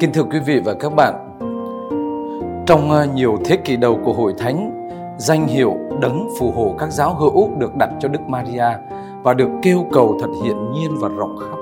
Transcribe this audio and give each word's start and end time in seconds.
Kính 0.00 0.12
thưa 0.12 0.22
quý 0.22 0.38
vị 0.38 0.60
và 0.64 0.74
các 0.74 0.92
bạn, 0.96 1.14
trong 2.66 2.90
ờ, 2.90 3.06
nhiều 3.14 3.38
thế 3.44 3.56
kỷ 3.56 3.76
đầu 3.76 3.98
của 4.04 4.12
Hội 4.12 4.34
Thánh, 4.38 4.88
danh 5.18 5.46
hiệu 5.46 5.76
đấng 6.00 6.28
phù 6.38 6.50
hộ 6.50 6.74
các 6.78 6.92
giáo 6.92 7.14
hữu 7.14 7.50
được 7.58 7.76
đặt 7.76 7.90
cho 8.00 8.08
Đức 8.08 8.20
Maria 8.26 8.64
và 9.22 9.34
được 9.34 9.48
kêu 9.62 9.86
cầu 9.92 10.18
thật 10.20 10.26
hiện 10.44 10.72
nhiên 10.72 10.90
và 11.00 11.08
rộng 11.08 11.36
khắp. 11.36 11.56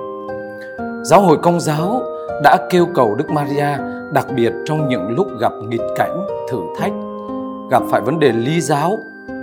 Giáo 1.03 1.21
hội 1.21 1.39
công 1.43 1.61
giáo 1.61 2.01
đã 2.45 2.57
kêu 2.71 2.87
cầu 2.95 3.15
Đức 3.15 3.31
Maria 3.31 3.79
đặc 4.13 4.27
biệt 4.37 4.53
trong 4.65 4.89
những 4.89 5.09
lúc 5.09 5.27
gặp 5.41 5.53
nghịch 5.69 5.87
cảnh, 5.97 6.27
thử 6.51 6.59
thách, 6.79 6.93
gặp 7.71 7.83
phải 7.91 8.01
vấn 8.01 8.21
đề 8.21 8.33
ly 8.33 8.61
giáo, 8.61 8.99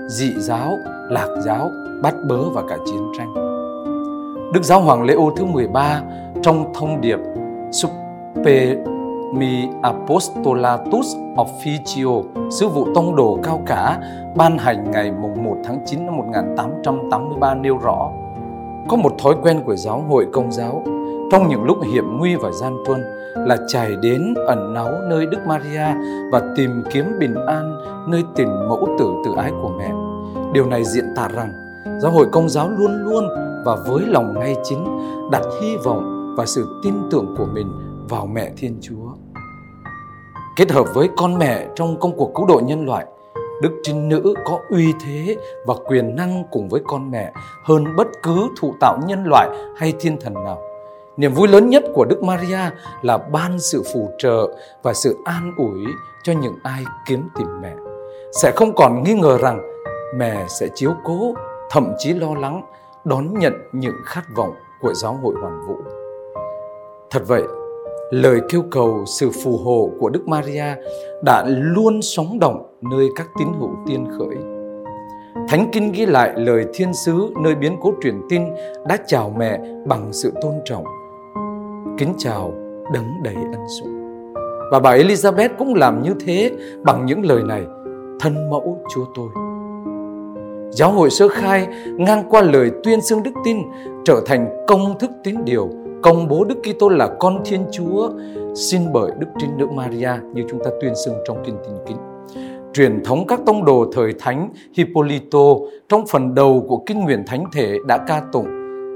dị 0.08 0.34
giáo, 0.40 0.80
lạc 1.10 1.28
giáo, 1.46 1.72
bắt 2.02 2.16
bớ 2.24 2.50
và 2.54 2.62
cả 2.70 2.78
chiến 2.86 3.12
tranh. 3.18 3.34
Đức 4.54 4.64
Giáo 4.64 4.82
Hoàng 4.82 5.04
Leo 5.04 5.18
Ô 5.18 5.32
thứ 5.38 5.46
13 5.46 6.02
trong 6.44 6.74
thông 6.74 7.02
điệp 7.02 7.20
Super 8.36 8.78
Mi 9.34 9.70
Apostolatus 9.82 11.16
Officio, 11.36 12.24
sứ 12.52 12.68
vụ 12.68 12.88
tông 12.96 13.16
đồ 13.16 13.40
cao 13.44 13.62
cả, 13.66 14.00
ban 14.36 14.58
hành 14.58 14.92
ngày 14.92 15.12
1 15.12 15.56
tháng 15.64 15.80
9 15.86 16.06
năm 16.06 16.18
1883 16.18 17.56
nêu 17.56 17.78
rõ, 17.78 18.10
có 18.90 18.98
một 18.98 19.14
thói 19.20 19.36
quen 19.42 19.62
của 19.66 19.76
giáo 19.76 20.06
hội 20.10 20.28
công 20.34 20.52
giáo 20.52 20.84
trong 21.32 21.48
những 21.48 21.64
lúc 21.64 21.78
hiểm 21.94 22.18
nguy 22.18 22.36
và 22.36 22.52
gian 22.52 22.78
truân 22.88 23.02
là 23.36 23.58
chạy 23.68 23.96
đến 24.02 24.34
ẩn 24.48 24.74
náu 24.74 24.90
nơi 25.10 25.26
Đức 25.26 25.40
Maria 25.48 25.86
và 26.32 26.42
tìm 26.56 26.84
kiếm 26.92 27.06
bình 27.20 27.36
an 27.48 27.78
nơi 28.08 28.24
tình 28.36 28.68
mẫu 28.70 28.88
tử 29.00 29.14
tự 29.26 29.32
ái 29.38 29.52
của 29.62 29.72
mẹ. 29.78 29.92
Điều 30.54 30.66
này 30.66 30.84
diễn 30.84 31.06
tả 31.16 31.28
rằng 31.28 31.54
giáo 32.02 32.12
hội 32.12 32.28
công 32.32 32.50
giáo 32.50 32.70
luôn 32.70 32.92
luôn 33.04 33.28
và 33.66 33.76
với 33.88 34.04
lòng 34.08 34.40
ngay 34.40 34.56
chính 34.64 34.86
đặt 35.32 35.42
hy 35.62 35.78
vọng 35.78 36.34
và 36.38 36.46
sự 36.46 36.68
tin 36.84 36.94
tưởng 37.12 37.36
của 37.38 37.46
mình 37.54 37.93
vào 38.10 38.26
mẹ 38.26 38.52
Thiên 38.58 38.78
Chúa. 38.82 39.14
Kết 40.56 40.72
hợp 40.72 40.86
với 40.94 41.10
con 41.18 41.38
mẹ 41.38 41.68
trong 41.76 42.00
công 42.00 42.18
cuộc 42.18 42.32
cứu 42.36 42.46
độ 42.46 42.62
nhân 42.66 42.86
loại, 42.86 43.06
Đức 43.62 43.72
Trinh 43.84 44.10
Nữ 44.10 44.34
có 44.46 44.60
uy 44.70 44.94
thế 45.06 45.38
và 45.66 45.74
quyền 45.86 46.16
năng 46.16 46.44
cùng 46.52 46.70
với 46.70 46.82
con 46.88 47.12
mẹ 47.12 47.34
hơn 47.64 47.96
bất 47.96 48.08
cứ 48.24 48.48
thụ 48.60 48.74
tạo 48.80 48.98
nhân 49.08 49.24
loại 49.26 49.50
hay 49.78 49.94
thiên 50.00 50.20
thần 50.22 50.34
nào. 50.34 50.62
Niềm 51.18 51.34
vui 51.34 51.48
lớn 51.48 51.70
nhất 51.70 51.84
của 51.94 52.06
Đức 52.06 52.24
Maria 52.24 52.60
là 53.02 53.18
ban 53.18 53.60
sự 53.60 53.84
phù 53.94 54.10
trợ 54.18 54.48
và 54.84 54.94
sự 54.94 55.18
an 55.26 55.54
ủi 55.58 55.86
cho 56.24 56.34
những 56.34 56.56
ai 56.64 56.84
kiếm 57.08 57.30
tìm 57.36 57.48
mẹ. 57.62 57.76
Sẽ 58.42 58.52
không 58.56 58.76
còn 58.76 59.04
nghi 59.04 59.14
ngờ 59.14 59.38
rằng 59.38 59.62
mẹ 60.16 60.46
sẽ 60.48 60.68
chiếu 60.76 60.92
cố, 61.04 61.34
thậm 61.70 61.94
chí 61.98 62.14
lo 62.14 62.34
lắng 62.36 62.64
đón 63.04 63.40
nhận 63.40 63.54
những 63.72 63.96
khát 64.06 64.24
vọng 64.36 64.54
của 64.82 64.94
giáo 64.94 65.20
hội 65.24 65.36
hoàn 65.42 65.68
vũ. 65.68 65.76
Thật 67.10 67.24
vậy, 67.28 67.44
lời 68.14 68.42
kêu 68.50 68.64
cầu 68.72 69.04
sự 69.06 69.30
phù 69.44 69.58
hộ 69.58 69.90
của 70.00 70.10
Đức 70.10 70.28
Maria 70.28 70.66
đã 71.24 71.46
luôn 71.48 72.02
sống 72.02 72.40
động 72.40 72.78
nơi 72.82 73.10
các 73.16 73.28
tín 73.40 73.48
hữu 73.60 73.70
tiên 73.88 74.06
khởi. 74.18 74.36
Thánh 75.48 75.70
Kinh 75.72 75.92
ghi 75.92 76.06
lại 76.06 76.34
lời 76.36 76.66
thiên 76.74 76.94
sứ 76.94 77.34
nơi 77.44 77.56
biến 77.56 77.78
cố 77.82 77.94
truyền 78.04 78.22
tin 78.30 78.42
đã 78.88 78.98
chào 79.08 79.34
mẹ 79.38 79.60
bằng 79.88 80.14
sự 80.14 80.34
tôn 80.42 80.54
trọng. 80.66 80.84
Kính 81.98 82.14
chào 82.18 82.54
đấng 82.94 83.24
đầy 83.24 83.36
ân 83.36 83.68
sủng. 83.80 84.34
Và 84.72 84.80
bà 84.80 84.98
Elizabeth 84.98 85.50
cũng 85.58 85.76
làm 85.76 86.04
như 86.04 86.14
thế 86.26 86.52
bằng 86.84 87.06
những 87.06 87.26
lời 87.26 87.44
này, 87.44 87.64
thân 88.20 88.50
mẫu 88.50 88.82
Chúa 88.94 89.06
tôi. 89.16 89.30
Giáo 90.72 90.92
hội 90.92 91.10
sơ 91.10 91.28
khai 91.28 91.68
ngang 91.98 92.24
qua 92.30 92.42
lời 92.42 92.72
tuyên 92.84 93.02
xưng 93.02 93.24
đức 93.24 93.34
tin 93.46 93.58
trở 94.06 94.22
thành 94.26 94.66
công 94.68 95.00
thức 95.00 95.12
tín 95.24 95.36
điều 95.46 95.70
công 96.04 96.28
bố 96.28 96.44
Đức 96.44 96.56
Kitô 96.64 96.90
là 96.90 97.08
con 97.20 97.42
Thiên 97.46 97.66
Chúa 97.72 98.10
xin 98.56 98.82
bởi 98.94 99.12
Đức 99.20 99.28
Trinh 99.40 99.58
Nữ 99.58 99.68
Maria 99.76 100.12
như 100.34 100.44
chúng 100.50 100.64
ta 100.64 100.72
tuyên 100.82 100.96
xưng 101.06 101.14
trong 101.28 101.44
kinh 101.46 101.58
tin 101.64 101.74
kính. 101.88 101.98
Truyền 102.74 103.04
thống 103.04 103.28
các 103.28 103.40
tông 103.46 103.66
đồ 103.66 103.86
thời 103.94 104.14
thánh 104.20 104.50
Hippolyto 104.74 105.40
trong 105.90 106.08
phần 106.08 106.36
đầu 106.36 106.66
của 106.68 106.84
kinh 106.86 107.00
nguyện 107.00 107.24
thánh 107.28 107.46
thể 107.54 107.78
đã 107.88 107.98
ca 108.08 108.22
tụng 108.32 108.48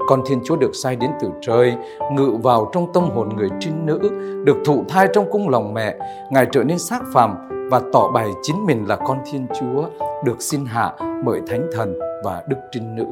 con 0.08 0.22
Thiên 0.28 0.40
Chúa 0.44 0.56
được 0.56 0.70
sai 0.74 0.96
đến 0.96 1.10
từ 1.20 1.28
trời, 1.40 1.74
ngự 2.12 2.36
vào 2.42 2.70
trong 2.72 2.92
tâm 2.92 3.10
hồn 3.10 3.28
người 3.36 3.48
trinh 3.60 3.86
nữ, 3.86 3.98
được 4.44 4.56
thụ 4.64 4.84
thai 4.88 5.08
trong 5.14 5.30
cung 5.30 5.48
lòng 5.48 5.74
mẹ, 5.74 5.96
Ngài 6.30 6.46
trở 6.52 6.64
nên 6.64 6.78
xác 6.78 7.02
phàm 7.12 7.34
và 7.70 7.80
tỏ 7.92 8.08
bày 8.14 8.28
chính 8.42 8.66
mình 8.66 8.84
là 8.88 8.96
con 8.96 9.18
Thiên 9.32 9.46
Chúa, 9.60 9.84
được 10.24 10.42
xin 10.42 10.64
hạ 10.66 10.92
bởi 11.24 11.40
Thánh 11.46 11.66
Thần 11.72 11.98
và 12.24 12.42
Đức 12.48 12.56
Trinh 12.72 12.96
Nữ. 12.96 13.04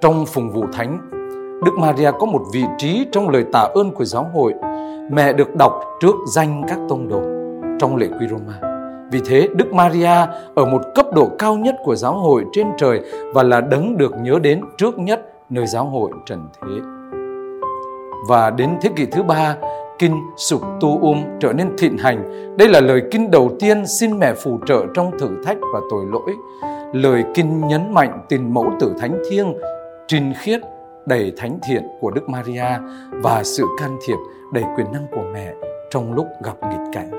Trong 0.00 0.26
phùng 0.26 0.50
vụ 0.50 0.64
thánh, 0.72 1.19
Đức 1.64 1.78
Maria 1.78 2.10
có 2.18 2.26
một 2.26 2.42
vị 2.52 2.64
trí 2.78 3.06
trong 3.12 3.28
lời 3.28 3.44
tạ 3.52 3.68
ơn 3.74 3.90
của 3.90 4.04
giáo 4.04 4.30
hội. 4.34 4.54
Mẹ 5.10 5.32
được 5.32 5.56
đọc 5.56 5.72
trước 6.00 6.14
danh 6.26 6.62
các 6.68 6.78
tông 6.88 7.08
đồ 7.08 7.22
trong 7.78 7.96
lễ 7.96 8.06
quy 8.20 8.26
Roma. 8.28 8.60
Vì 9.12 9.20
thế, 9.26 9.48
Đức 9.54 9.72
Maria 9.72 10.26
ở 10.54 10.64
một 10.64 10.80
cấp 10.94 11.06
độ 11.14 11.30
cao 11.38 11.54
nhất 11.54 11.74
của 11.84 11.94
giáo 11.94 12.12
hội 12.12 12.44
trên 12.52 12.66
trời 12.78 13.00
và 13.34 13.42
là 13.42 13.60
đấng 13.60 13.96
được 13.96 14.12
nhớ 14.20 14.38
đến 14.42 14.60
trước 14.78 14.98
nhất 14.98 15.32
nơi 15.50 15.66
giáo 15.66 15.84
hội 15.84 16.10
trần 16.26 16.48
thế. 16.62 16.80
Và 18.28 18.50
đến 18.50 18.70
thế 18.82 18.90
kỷ 18.96 19.06
thứ 19.06 19.22
ba, 19.22 19.56
kinh 19.98 20.16
Sục 20.36 20.62
Tu 20.80 20.98
Um 21.00 21.22
trở 21.40 21.52
nên 21.52 21.76
thịnh 21.78 21.98
hành. 21.98 22.56
Đây 22.56 22.68
là 22.68 22.80
lời 22.80 23.02
kinh 23.10 23.30
đầu 23.30 23.50
tiên 23.60 23.86
xin 23.86 24.18
mẹ 24.18 24.34
phù 24.34 24.58
trợ 24.66 24.86
trong 24.94 25.10
thử 25.18 25.28
thách 25.44 25.58
và 25.74 25.80
tội 25.90 26.04
lỗi. 26.12 26.32
Lời 26.92 27.24
kinh 27.34 27.66
nhấn 27.68 27.94
mạnh 27.94 28.20
tình 28.28 28.54
mẫu 28.54 28.66
tử 28.80 28.94
thánh 29.00 29.22
thiêng, 29.30 29.54
trinh 30.08 30.32
khiết, 30.40 30.60
đầy 31.10 31.32
thánh 31.36 31.58
thiện 31.62 31.82
của 32.00 32.10
Đức 32.10 32.28
Maria 32.28 32.78
và 33.10 33.42
sự 33.44 33.64
can 33.80 33.98
thiệp 34.06 34.16
đầy 34.52 34.64
quyền 34.76 34.92
năng 34.92 35.06
của 35.10 35.22
mẹ 35.32 35.52
trong 35.90 36.12
lúc 36.12 36.26
gặp 36.44 36.56
nghịch 36.62 36.92
cảnh. 36.92 37.10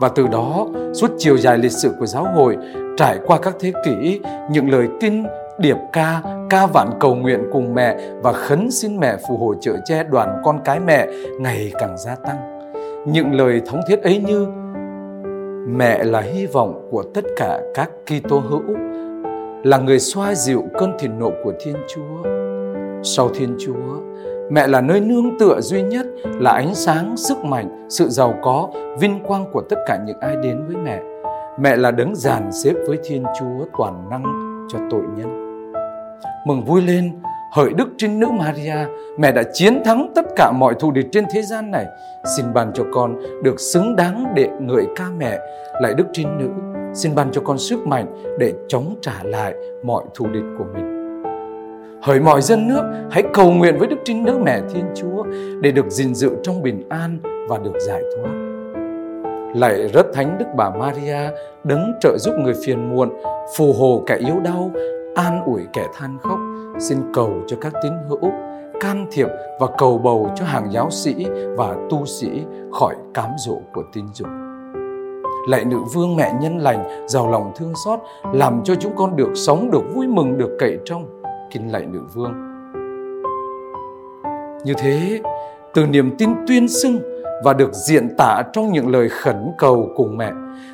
Và 0.00 0.08
từ 0.08 0.26
đó, 0.26 0.66
suốt 0.94 1.10
chiều 1.18 1.38
dài 1.38 1.58
lịch 1.58 1.72
sử 1.72 1.94
của 1.98 2.06
giáo 2.06 2.24
hội, 2.34 2.56
trải 2.96 3.18
qua 3.26 3.38
các 3.38 3.54
thế 3.60 3.72
kỷ, 3.84 4.20
những 4.50 4.70
lời 4.70 4.88
kinh, 5.00 5.26
điệp 5.58 5.76
ca, 5.92 6.22
ca 6.50 6.66
vạn 6.66 6.90
cầu 7.00 7.14
nguyện 7.14 7.40
cùng 7.52 7.74
mẹ 7.74 7.96
và 8.22 8.32
khấn 8.32 8.70
xin 8.70 8.96
mẹ 8.96 9.16
phù 9.28 9.36
hộ 9.36 9.54
trợ 9.60 9.76
che 9.84 10.04
đoàn 10.04 10.42
con 10.44 10.60
cái 10.64 10.80
mẹ 10.80 11.06
ngày 11.40 11.72
càng 11.78 11.98
gia 11.98 12.14
tăng. 12.14 12.72
Những 13.06 13.32
lời 13.34 13.62
thống 13.66 13.80
thiết 13.88 14.02
ấy 14.02 14.24
như 14.26 14.46
Mẹ 15.68 16.04
là 16.04 16.20
hy 16.20 16.46
vọng 16.46 16.88
của 16.90 17.02
tất 17.14 17.24
cả 17.36 17.60
các 17.74 17.90
Kitô 18.06 18.38
hữu, 18.38 18.76
là 19.64 19.78
người 19.78 19.98
xoa 19.98 20.34
dịu 20.34 20.64
cơn 20.78 20.92
thịnh 20.98 21.18
nộ 21.18 21.30
của 21.44 21.52
Thiên 21.60 21.76
Chúa. 21.88 22.41
Sau 23.02 23.28
Thiên 23.34 23.56
Chúa, 23.58 24.00
mẹ 24.50 24.66
là 24.66 24.80
nơi 24.80 25.00
nương 25.00 25.38
tựa 25.38 25.60
duy 25.60 25.82
nhất, 25.82 26.06
là 26.24 26.50
ánh 26.50 26.74
sáng, 26.74 27.16
sức 27.16 27.44
mạnh, 27.44 27.86
sự 27.88 28.08
giàu 28.08 28.34
có, 28.42 28.68
vinh 28.98 29.20
quang 29.26 29.44
của 29.52 29.62
tất 29.70 29.76
cả 29.86 29.98
những 30.06 30.20
ai 30.20 30.36
đến 30.42 30.64
với 30.66 30.76
mẹ. 30.76 31.00
Mẹ 31.60 31.76
là 31.76 31.90
đấng 31.90 32.14
giàn 32.14 32.52
xếp 32.52 32.72
với 32.86 32.98
Thiên 33.04 33.24
Chúa 33.40 33.66
toàn 33.78 34.10
năng 34.10 34.22
cho 34.72 34.78
tội 34.90 35.02
nhân. 35.16 35.42
Mừng 36.46 36.64
vui 36.64 36.82
lên 36.82 37.12
hỡi 37.52 37.70
đức 37.72 37.88
trinh 37.98 38.20
nữ 38.20 38.26
Maria 38.38 38.76
mẹ 39.18 39.32
đã 39.32 39.42
chiến 39.52 39.82
thắng 39.84 40.12
tất 40.14 40.24
cả 40.36 40.52
mọi 40.52 40.74
thù 40.78 40.90
địch 40.90 41.06
trên 41.12 41.24
thế 41.34 41.42
gian 41.42 41.70
này. 41.70 41.86
Xin 42.36 42.46
ban 42.54 42.72
cho 42.74 42.84
con 42.92 43.16
được 43.42 43.60
xứng 43.60 43.96
đáng 43.96 44.32
để 44.34 44.48
ngợi 44.60 44.86
ca 44.96 45.04
mẹ. 45.18 45.38
Lại 45.82 45.94
đức 45.94 46.06
trinh 46.12 46.38
nữ 46.38 46.48
xin 46.94 47.14
ban 47.14 47.32
cho 47.32 47.40
con 47.44 47.58
sức 47.58 47.86
mạnh 47.86 48.36
để 48.38 48.52
chống 48.68 48.94
trả 49.02 49.14
lại 49.22 49.54
mọi 49.84 50.04
thù 50.14 50.26
địch 50.26 50.44
của 50.58 50.64
mình 50.74 51.01
hỡi 52.02 52.20
mọi 52.20 52.42
dân 52.42 52.68
nước 52.68 53.08
hãy 53.10 53.22
cầu 53.34 53.50
nguyện 53.50 53.78
với 53.78 53.88
đức 53.88 53.96
trinh 54.04 54.24
nữ 54.24 54.38
mẹ 54.44 54.60
thiên 54.74 54.84
chúa 54.94 55.24
để 55.60 55.72
được 55.72 55.90
gìn 55.90 56.14
giữ 56.14 56.30
trong 56.42 56.62
bình 56.62 56.88
an 56.88 57.18
và 57.48 57.58
được 57.58 57.74
giải 57.86 58.02
thoát 58.16 58.32
lại 59.54 59.88
rất 59.88 60.06
thánh 60.14 60.38
đức 60.38 60.46
bà 60.56 60.70
Maria 60.70 61.30
đấng 61.64 61.92
trợ 62.00 62.18
giúp 62.18 62.34
người 62.38 62.54
phiền 62.66 62.94
muộn 62.94 63.10
phù 63.56 63.72
hộ 63.72 64.02
kẻ 64.06 64.16
yếu 64.16 64.40
đau 64.44 64.70
an 65.14 65.42
ủi 65.44 65.62
kẻ 65.72 65.86
than 65.94 66.18
khóc, 66.22 66.38
xin 66.78 66.98
cầu 67.14 67.30
cho 67.46 67.56
các 67.60 67.72
tín 67.82 67.92
hữu, 68.08 68.30
can 68.80 69.06
thiệp 69.12 69.28
và 69.60 69.66
cầu 69.78 69.98
bầu 69.98 70.30
cho 70.36 70.44
hàng 70.44 70.72
giáo 70.72 70.90
sĩ 70.90 71.26
và 71.56 71.76
tu 71.90 72.06
sĩ 72.06 72.28
khỏi 72.72 72.96
cám 73.14 73.30
dỗ 73.46 73.56
của 73.74 73.82
tin 73.92 74.04
dục. 74.14 74.28
Lạy 75.48 75.64
nữ 75.64 75.76
vương 75.94 76.16
mẹ 76.16 76.32
nhân 76.40 76.58
lành, 76.58 77.06
giàu 77.08 77.30
lòng 77.30 77.52
thương 77.56 77.72
xót, 77.84 78.00
làm 78.32 78.60
cho 78.64 78.74
chúng 78.74 78.96
con 78.96 79.16
được 79.16 79.30
sống, 79.34 79.70
được 79.70 79.82
vui 79.94 80.06
mừng, 80.06 80.38
được 80.38 80.56
cậy 80.58 80.78
trong. 80.84 81.21
Kính 81.52 81.72
lạy 81.72 81.86
nữ 81.86 82.00
vương. 82.14 82.32
Như 84.64 84.74
thế, 84.78 85.20
từ 85.74 85.86
niềm 85.86 86.16
tin 86.18 86.30
tuyên 86.48 86.68
xưng 86.68 86.98
và 87.44 87.52
được 87.52 87.74
diện 87.74 88.08
tả 88.18 88.42
trong 88.52 88.72
những 88.72 88.88
lời 88.88 89.08
khẩn 89.08 89.52
cầu 89.58 89.88
cùng 89.96 90.16
mẹ. 90.16 90.30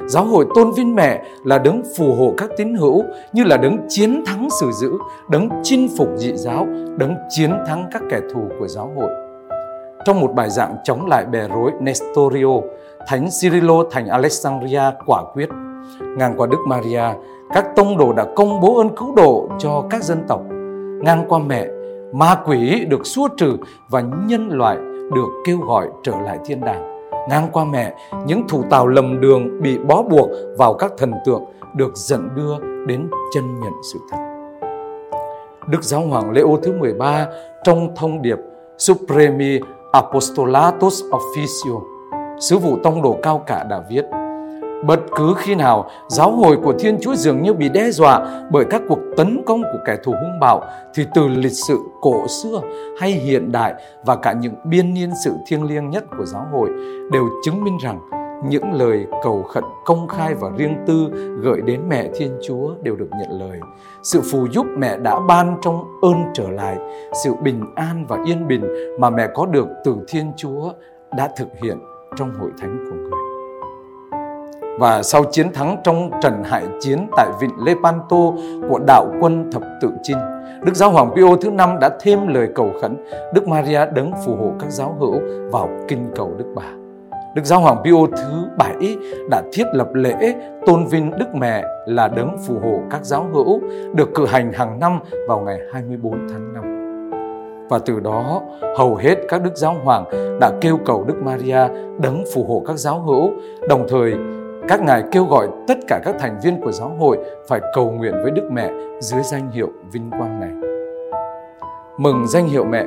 Giáo 0.06 0.24
hội 0.24 0.46
tôn 0.54 0.70
vinh 0.76 0.94
mẹ 0.94 1.22
là 1.44 1.58
đấng 1.58 1.82
phù 1.96 2.14
hộ 2.14 2.34
các 2.36 2.50
tín 2.56 2.74
hữu 2.74 3.04
như 3.32 3.44
là 3.44 3.56
đấng 3.56 3.78
chiến 3.88 4.24
thắng 4.26 4.48
sự 4.60 4.70
dữ, 4.80 4.92
đấng 5.30 5.48
chinh 5.62 5.88
phục 5.98 6.08
dị 6.16 6.32
giáo, 6.36 6.66
đấng 6.96 7.14
chiến 7.28 7.50
thắng 7.66 7.88
các 7.92 8.02
kẻ 8.10 8.20
thù 8.34 8.40
của 8.58 8.68
giáo 8.68 8.92
hội. 8.96 9.10
Trong 10.04 10.20
một 10.20 10.32
bài 10.34 10.50
giảng 10.50 10.76
chống 10.84 11.06
lại 11.06 11.24
bè 11.24 11.48
rối 11.48 11.70
Nestorio, 11.80 12.60
Thánh 13.06 13.28
Cyrilo 13.40 13.84
thành 13.90 14.06
Alexandria 14.06 14.82
quả 15.06 15.22
quyết. 15.34 15.48
Ngang 16.00 16.34
qua 16.36 16.46
Đức 16.46 16.58
Maria, 16.66 17.04
các 17.54 17.66
tông 17.76 17.98
đồ 17.98 18.12
đã 18.12 18.26
công 18.36 18.60
bố 18.60 18.78
ơn 18.78 18.96
cứu 18.96 19.14
độ 19.16 19.48
cho 19.58 19.84
các 19.90 20.04
dân 20.04 20.18
tộc. 20.28 20.40
Ngang 21.00 21.24
qua 21.28 21.38
mẹ, 21.38 21.66
ma 22.12 22.34
quỷ 22.46 22.84
được 22.84 23.06
xua 23.06 23.28
trừ 23.36 23.56
và 23.88 24.00
nhân 24.00 24.48
loại 24.48 24.76
được 25.14 25.28
kêu 25.44 25.58
gọi 25.58 25.88
trở 26.02 26.12
lại 26.24 26.38
thiên 26.44 26.60
đàng. 26.60 27.10
Ngang 27.28 27.48
qua 27.52 27.64
mẹ, 27.64 27.94
những 28.26 28.48
thủ 28.48 28.62
tàu 28.70 28.86
lầm 28.86 29.20
đường 29.20 29.62
bị 29.62 29.78
bó 29.78 30.02
buộc 30.02 30.28
vào 30.58 30.74
các 30.74 30.92
thần 30.98 31.12
tượng 31.24 31.44
được 31.76 31.96
dẫn 31.96 32.28
đưa 32.36 32.58
đến 32.86 33.10
chân 33.34 33.60
nhận 33.60 33.72
sự 33.92 33.98
thật. 34.10 34.16
Đức 35.68 35.84
Giáo 35.84 36.00
hoàng 36.00 36.30
Leo 36.30 36.58
thứ 36.62 36.72
13 36.72 37.26
trong 37.64 37.94
thông 37.96 38.22
điệp 38.22 38.38
Supremi 38.78 39.60
Apostolatus 39.92 41.02
Officio, 41.04 41.80
sứ 42.40 42.58
vụ 42.58 42.78
tông 42.82 43.02
đồ 43.02 43.16
cao 43.22 43.42
cả 43.46 43.64
đã 43.70 43.82
viết 43.90 44.04
Bất 44.86 45.00
cứ 45.16 45.34
khi 45.36 45.54
nào 45.54 45.90
giáo 46.08 46.30
hội 46.30 46.56
của 46.64 46.72
Thiên 46.78 46.98
Chúa 47.00 47.14
dường 47.14 47.42
như 47.42 47.52
bị 47.52 47.68
đe 47.68 47.90
dọa 47.90 48.44
bởi 48.50 48.64
các 48.70 48.82
cuộc 48.88 48.98
tấn 49.16 49.42
công 49.46 49.62
của 49.62 49.78
kẻ 49.84 49.96
thù 50.04 50.12
hung 50.12 50.40
bạo 50.40 50.62
thì 50.94 51.06
từ 51.14 51.28
lịch 51.28 51.52
sử 51.68 51.78
cổ 52.00 52.28
xưa 52.28 52.60
hay 53.00 53.10
hiện 53.10 53.52
đại 53.52 53.74
và 54.04 54.16
cả 54.16 54.32
những 54.32 54.54
biên 54.64 54.94
niên 54.94 55.10
sự 55.24 55.32
thiêng 55.46 55.64
liêng 55.64 55.90
nhất 55.90 56.04
của 56.18 56.24
giáo 56.24 56.46
hội 56.52 56.70
đều 57.12 57.28
chứng 57.44 57.64
minh 57.64 57.78
rằng 57.82 58.00
những 58.44 58.72
lời 58.72 59.06
cầu 59.22 59.42
khẩn 59.42 59.64
công 59.84 60.08
khai 60.08 60.34
và 60.34 60.50
riêng 60.56 60.76
tư 60.86 61.08
gửi 61.42 61.60
đến 61.60 61.80
mẹ 61.88 62.08
Thiên 62.14 62.38
Chúa 62.46 62.74
đều 62.82 62.96
được 62.96 63.08
nhận 63.20 63.40
lời. 63.40 63.60
Sự 64.02 64.20
phù 64.32 64.46
giúp 64.50 64.66
mẹ 64.78 64.96
đã 64.96 65.20
ban 65.20 65.58
trong 65.62 65.84
ơn 66.02 66.24
trở 66.34 66.50
lại, 66.50 66.76
sự 67.24 67.34
bình 67.42 67.64
an 67.74 68.06
và 68.08 68.18
yên 68.26 68.48
bình 68.48 68.64
mà 68.98 69.10
mẹ 69.10 69.28
có 69.34 69.46
được 69.46 69.68
từ 69.84 69.96
Thiên 70.08 70.32
Chúa 70.36 70.72
đã 71.16 71.28
thực 71.36 71.48
hiện 71.62 71.78
trong 72.16 72.30
hội 72.40 72.50
thánh 72.60 72.78
của 72.90 72.96
người. 72.96 73.27
Và 74.78 75.02
sau 75.02 75.24
chiến 75.24 75.52
thắng 75.52 75.76
trong 75.84 76.10
trận 76.22 76.42
hải 76.44 76.64
chiến 76.80 77.06
tại 77.16 77.28
vịnh 77.40 77.64
Lepanto 77.64 78.32
của 78.68 78.78
đạo 78.86 79.06
quân 79.20 79.50
thập 79.52 79.62
tự 79.80 79.90
chinh, 80.02 80.18
Đức 80.64 80.74
Giáo 80.74 80.90
Hoàng 80.90 81.10
Pio 81.16 81.36
thứ 81.40 81.50
năm 81.50 81.78
đã 81.80 81.90
thêm 82.00 82.28
lời 82.28 82.48
cầu 82.54 82.70
khẩn 82.80 82.96
Đức 83.34 83.48
Maria 83.48 83.80
đấng 83.94 84.12
phù 84.26 84.36
hộ 84.36 84.52
các 84.60 84.70
giáo 84.70 84.96
hữu 85.00 85.20
vào 85.50 85.68
kinh 85.88 86.10
cầu 86.16 86.32
Đức 86.38 86.52
Bà. 86.54 86.62
Đức 87.34 87.44
Giáo 87.44 87.60
Hoàng 87.60 87.76
Pio 87.84 88.06
thứ 88.16 88.48
bảy 88.58 88.96
đã 89.30 89.42
thiết 89.52 89.64
lập 89.72 89.88
lễ 89.94 90.34
tôn 90.66 90.86
vinh 90.86 91.10
Đức 91.18 91.34
Mẹ 91.34 91.64
là 91.86 92.08
đấng 92.08 92.36
phù 92.46 92.54
hộ 92.58 92.80
các 92.90 93.04
giáo 93.04 93.26
hữu 93.32 93.60
được 93.94 94.14
cử 94.14 94.26
hành 94.26 94.52
hàng 94.52 94.80
năm 94.80 95.00
vào 95.28 95.40
ngày 95.40 95.58
24 95.72 96.12
tháng 96.12 96.52
5. 96.54 96.64
Và 97.68 97.78
từ 97.78 98.00
đó, 98.00 98.42
hầu 98.76 98.96
hết 98.96 99.14
các 99.28 99.42
đức 99.42 99.56
giáo 99.56 99.76
hoàng 99.84 100.04
đã 100.40 100.50
kêu 100.60 100.78
cầu 100.86 101.04
Đức 101.04 101.14
Maria 101.22 101.68
đấng 102.00 102.24
phù 102.34 102.44
hộ 102.44 102.62
các 102.66 102.76
giáo 102.76 103.00
hữu, 103.00 103.30
đồng 103.68 103.86
thời 103.88 104.14
các 104.68 104.82
ngài 104.82 105.02
kêu 105.12 105.24
gọi 105.24 105.48
tất 105.68 105.78
cả 105.88 106.00
các 106.04 106.14
thành 106.18 106.38
viên 106.42 106.60
của 106.60 106.72
giáo 106.72 106.88
hội 106.98 107.18
phải 107.48 107.60
cầu 107.74 107.90
nguyện 107.90 108.14
với 108.22 108.30
Đức 108.30 108.48
Mẹ 108.52 108.70
dưới 109.00 109.22
danh 109.22 109.50
hiệu 109.50 109.68
vinh 109.92 110.10
quang 110.10 110.40
này. 110.40 110.50
Mừng 111.98 112.26
danh 112.26 112.46
hiệu 112.46 112.64
mẹ 112.64 112.84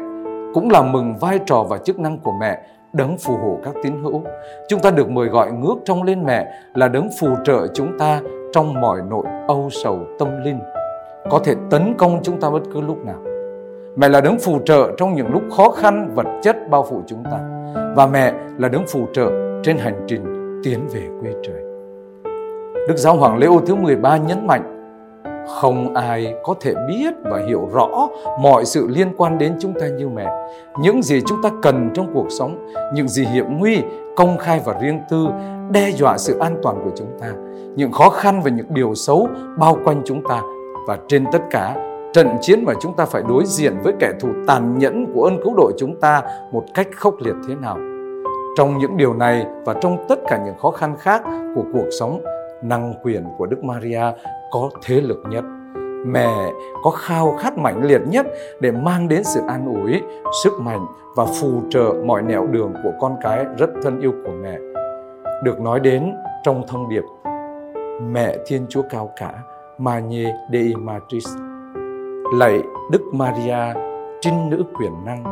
cũng 0.53 0.69
là 0.69 0.81
mừng 0.81 1.15
vai 1.19 1.39
trò 1.45 1.63
và 1.69 1.77
chức 1.77 1.99
năng 1.99 2.17
của 2.19 2.31
mẹ 2.39 2.61
đấng 2.93 3.17
phù 3.17 3.37
hộ 3.37 3.57
các 3.63 3.73
tín 3.83 4.03
hữu. 4.03 4.23
Chúng 4.69 4.79
ta 4.79 4.91
được 4.91 5.09
mời 5.09 5.27
gọi 5.27 5.51
ngước 5.51 5.77
trong 5.85 6.03
lên 6.03 6.23
mẹ 6.25 6.51
là 6.73 6.87
đấng 6.87 7.09
phù 7.19 7.27
trợ 7.43 7.67
chúng 7.67 7.97
ta 7.99 8.21
trong 8.53 8.81
mọi 8.81 8.99
nỗi 9.09 9.23
âu 9.47 9.69
sầu 9.71 9.99
tâm 10.19 10.43
linh, 10.43 10.59
có 11.29 11.39
thể 11.43 11.55
tấn 11.69 11.93
công 11.97 12.19
chúng 12.23 12.39
ta 12.39 12.49
bất 12.49 12.61
cứ 12.73 12.81
lúc 12.81 13.05
nào. 13.05 13.19
Mẹ 13.95 14.09
là 14.09 14.21
đấng 14.21 14.39
phù 14.39 14.59
trợ 14.65 14.91
trong 14.97 15.15
những 15.15 15.31
lúc 15.31 15.43
khó 15.57 15.69
khăn 15.69 16.11
vật 16.15 16.27
chất 16.41 16.55
bao 16.69 16.85
phủ 16.89 17.01
chúng 17.07 17.23
ta. 17.23 17.39
Và 17.95 18.07
mẹ 18.07 18.33
là 18.57 18.69
đấng 18.69 18.87
phù 18.87 19.05
trợ 19.13 19.31
trên 19.63 19.77
hành 19.77 20.05
trình 20.07 20.23
tiến 20.63 20.79
về 20.93 21.01
quê 21.21 21.31
trời. 21.43 21.70
Đức 22.87 22.97
Giáo 22.97 23.15
Hoàng 23.15 23.37
Leo 23.37 23.61
thứ 23.65 23.75
13 23.75 24.17
nhấn 24.17 24.47
mạnh 24.47 24.77
không 25.47 25.93
ai 25.93 26.35
có 26.43 26.53
thể 26.61 26.73
biết 26.87 27.13
và 27.23 27.39
hiểu 27.47 27.69
rõ 27.73 28.07
mọi 28.39 28.65
sự 28.65 28.87
liên 28.87 29.07
quan 29.17 29.37
đến 29.37 29.55
chúng 29.59 29.73
ta 29.79 29.87
như 29.87 30.09
mẹ. 30.09 30.27
Những 30.79 31.03
gì 31.03 31.21
chúng 31.25 31.41
ta 31.43 31.49
cần 31.61 31.89
trong 31.93 32.07
cuộc 32.13 32.27
sống, 32.29 32.71
những 32.93 33.07
gì 33.07 33.25
hiểm 33.25 33.59
nguy, 33.59 33.81
công 34.15 34.37
khai 34.37 34.61
và 34.65 34.75
riêng 34.81 34.99
tư 35.09 35.27
đe 35.71 35.91
dọa 35.91 36.17
sự 36.17 36.39
an 36.39 36.55
toàn 36.63 36.81
của 36.83 36.91
chúng 36.95 37.07
ta, 37.21 37.27
những 37.75 37.91
khó 37.91 38.09
khăn 38.09 38.41
và 38.43 38.49
những 38.49 38.65
điều 38.69 38.95
xấu 38.95 39.27
bao 39.57 39.77
quanh 39.85 40.01
chúng 40.05 40.21
ta 40.29 40.41
và 40.87 40.97
trên 41.07 41.25
tất 41.31 41.41
cả 41.51 41.75
trận 42.13 42.27
chiến 42.41 42.63
mà 42.65 42.73
chúng 42.81 42.95
ta 42.95 43.05
phải 43.05 43.23
đối 43.29 43.45
diện 43.45 43.73
với 43.83 43.93
kẻ 43.99 44.11
thù 44.19 44.29
tàn 44.47 44.77
nhẫn 44.77 45.13
của 45.13 45.23
ơn 45.23 45.43
cứu 45.43 45.53
độ 45.57 45.71
chúng 45.77 45.99
ta 45.99 46.21
một 46.51 46.63
cách 46.73 46.87
khốc 46.95 47.15
liệt 47.21 47.35
thế 47.47 47.55
nào. 47.55 47.77
Trong 48.57 48.77
những 48.77 48.97
điều 48.97 49.13
này 49.13 49.45
và 49.65 49.73
trong 49.81 50.05
tất 50.09 50.19
cả 50.27 50.39
những 50.45 50.57
khó 50.61 50.71
khăn 50.71 50.95
khác 50.99 51.21
của 51.55 51.63
cuộc 51.73 51.87
sống, 51.99 52.21
năng 52.61 52.93
quyền 53.03 53.25
của 53.37 53.45
Đức 53.45 53.63
Maria 53.63 54.03
có 54.51 54.69
thế 54.83 55.01
lực 55.01 55.23
nhất. 55.29 55.43
Mẹ 56.05 56.51
có 56.83 56.91
khao 56.91 57.35
khát 57.39 57.57
mạnh 57.57 57.83
liệt 57.83 58.01
nhất 58.07 58.25
để 58.59 58.71
mang 58.71 59.07
đến 59.07 59.23
sự 59.23 59.39
an 59.47 59.65
ủi, 59.65 60.01
sức 60.43 60.53
mạnh 60.61 60.85
và 61.15 61.25
phù 61.25 61.61
trợ 61.69 61.93
mọi 62.05 62.21
nẻo 62.21 62.47
đường 62.47 62.73
của 62.83 62.91
con 62.99 63.15
cái 63.21 63.45
rất 63.57 63.69
thân 63.83 64.01
yêu 64.01 64.13
của 64.25 64.31
mẹ. 64.41 64.57
Được 65.43 65.59
nói 65.59 65.79
đến 65.79 66.13
trong 66.43 66.63
thông 66.67 66.89
điệp 66.89 67.03
Mẹ 68.11 68.37
Thiên 68.45 68.65
Chúa 68.69 68.81
cao 68.89 69.11
cả, 69.15 69.33
Magne 69.77 70.33
Dei 70.51 70.73
Matris. 70.75 71.27
Lạy 72.35 72.61
Đức 72.91 73.01
Maria, 73.13 73.73
trinh 74.21 74.49
nữ 74.49 74.63
quyền 74.79 74.91
năng, 75.05 75.23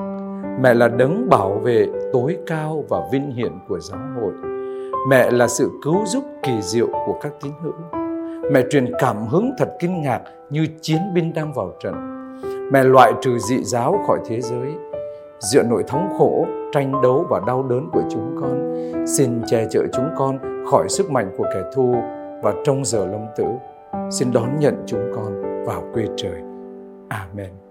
mẹ 0.61 0.73
là 0.73 0.87
đấng 0.87 1.29
bảo 1.29 1.59
vệ 1.63 1.87
tối 2.13 2.37
cao 2.47 2.83
và 2.89 3.01
vinh 3.11 3.31
hiển 3.31 3.51
của 3.67 3.79
giáo 3.79 3.99
hội 4.21 4.58
Mẹ 5.07 5.31
là 5.31 5.47
sự 5.47 5.71
cứu 5.81 6.05
giúp 6.05 6.23
kỳ 6.43 6.61
diệu 6.61 6.87
của 7.05 7.17
các 7.21 7.31
tín 7.41 7.51
hữu. 7.61 7.73
Mẹ 8.51 8.61
truyền 8.69 8.91
cảm 8.99 9.27
hứng 9.27 9.51
thật 9.57 9.69
kinh 9.79 10.01
ngạc 10.01 10.21
như 10.49 10.67
chiến 10.81 10.99
binh 11.13 11.33
đang 11.33 11.53
vào 11.53 11.71
trận. 11.83 11.93
Mẹ 12.71 12.83
loại 12.83 13.13
trừ 13.21 13.37
dị 13.39 13.63
giáo 13.63 14.03
khỏi 14.07 14.19
thế 14.25 14.41
giới. 14.41 14.67
Dựa 15.39 15.63
nỗi 15.63 15.83
thống 15.87 16.09
khổ, 16.17 16.45
tranh 16.71 17.01
đấu 17.03 17.25
và 17.29 17.41
đau 17.47 17.63
đớn 17.63 17.89
của 17.93 18.01
chúng 18.11 18.37
con, 18.41 18.75
xin 19.07 19.41
che 19.47 19.67
chở 19.69 19.83
chúng 19.93 20.09
con 20.17 20.65
khỏi 20.71 20.89
sức 20.89 21.11
mạnh 21.11 21.31
của 21.37 21.45
kẻ 21.53 21.61
thù 21.73 21.95
và 22.43 22.53
trong 22.63 22.85
giờ 22.85 23.05
lâm 23.05 23.21
tử, 23.37 23.45
xin 24.11 24.31
đón 24.33 24.59
nhận 24.59 24.83
chúng 24.85 25.11
con 25.15 25.41
vào 25.65 25.83
quê 25.93 26.05
trời. 26.17 26.41
Amen. 27.09 27.68